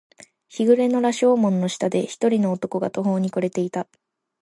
[0.49, 3.87] 日暮れの羅生門の下で、一人の男が途方に暮れていた。